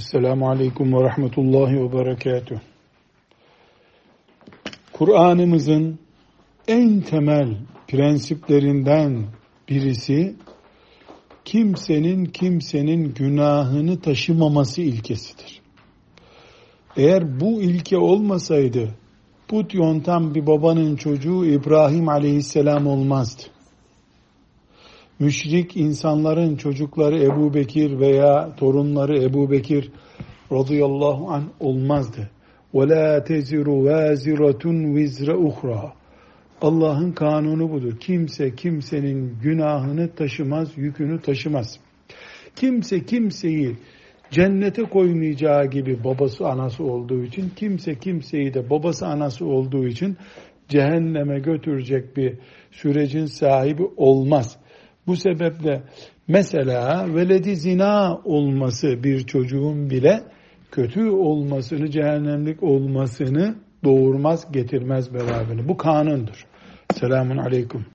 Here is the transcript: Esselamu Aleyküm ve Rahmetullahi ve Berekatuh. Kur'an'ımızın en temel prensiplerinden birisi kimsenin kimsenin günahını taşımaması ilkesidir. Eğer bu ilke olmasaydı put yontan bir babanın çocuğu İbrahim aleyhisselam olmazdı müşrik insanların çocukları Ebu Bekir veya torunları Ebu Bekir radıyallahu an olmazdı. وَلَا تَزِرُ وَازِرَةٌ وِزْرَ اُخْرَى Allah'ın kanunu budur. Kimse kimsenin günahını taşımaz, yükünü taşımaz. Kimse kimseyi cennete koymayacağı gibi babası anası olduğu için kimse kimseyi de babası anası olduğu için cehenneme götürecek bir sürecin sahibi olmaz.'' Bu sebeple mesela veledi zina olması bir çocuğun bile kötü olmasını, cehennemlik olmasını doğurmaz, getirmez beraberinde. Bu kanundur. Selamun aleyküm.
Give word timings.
Esselamu 0.00 0.48
Aleyküm 0.50 0.92
ve 0.92 1.02
Rahmetullahi 1.02 1.80
ve 1.80 1.92
Berekatuh. 1.92 2.58
Kur'an'ımızın 4.92 5.98
en 6.68 7.00
temel 7.00 7.56
prensiplerinden 7.88 9.24
birisi 9.68 10.34
kimsenin 11.44 12.24
kimsenin 12.24 13.14
günahını 13.14 14.00
taşımaması 14.00 14.82
ilkesidir. 14.82 15.60
Eğer 16.96 17.40
bu 17.40 17.62
ilke 17.62 17.98
olmasaydı 17.98 18.94
put 19.48 19.74
yontan 19.74 20.34
bir 20.34 20.46
babanın 20.46 20.96
çocuğu 20.96 21.46
İbrahim 21.46 22.08
aleyhisselam 22.08 22.86
olmazdı 22.86 23.42
müşrik 25.20 25.76
insanların 25.76 26.56
çocukları 26.56 27.18
Ebu 27.18 27.54
Bekir 27.54 27.98
veya 27.98 28.56
torunları 28.56 29.22
Ebu 29.22 29.50
Bekir 29.50 29.92
radıyallahu 30.52 31.30
an 31.30 31.44
olmazdı. 31.60 32.30
وَلَا 32.74 33.24
تَزِرُ 33.24 33.64
وَازِرَةٌ 33.64 34.62
وِزْرَ 34.96 35.30
اُخْرَى 35.48 35.90
Allah'ın 36.62 37.12
kanunu 37.12 37.70
budur. 37.70 37.96
Kimse 38.00 38.54
kimsenin 38.54 39.38
günahını 39.42 40.14
taşımaz, 40.14 40.68
yükünü 40.76 41.22
taşımaz. 41.22 41.80
Kimse 42.56 43.04
kimseyi 43.04 43.76
cennete 44.30 44.82
koymayacağı 44.82 45.66
gibi 45.66 46.04
babası 46.04 46.46
anası 46.48 46.84
olduğu 46.84 47.24
için 47.24 47.50
kimse 47.56 47.94
kimseyi 47.94 48.54
de 48.54 48.70
babası 48.70 49.06
anası 49.06 49.46
olduğu 49.46 49.86
için 49.86 50.16
cehenneme 50.68 51.40
götürecek 51.40 52.16
bir 52.16 52.34
sürecin 52.70 53.26
sahibi 53.26 53.82
olmaz.'' 53.96 54.69
Bu 55.10 55.16
sebeple 55.16 55.82
mesela 56.28 57.14
veledi 57.14 57.56
zina 57.56 58.18
olması 58.24 59.04
bir 59.04 59.26
çocuğun 59.26 59.90
bile 59.90 60.20
kötü 60.70 61.08
olmasını, 61.08 61.90
cehennemlik 61.90 62.62
olmasını 62.62 63.54
doğurmaz, 63.84 64.52
getirmez 64.52 65.14
beraberinde. 65.14 65.68
Bu 65.68 65.76
kanundur. 65.76 66.46
Selamun 66.92 67.36
aleyküm. 67.36 67.86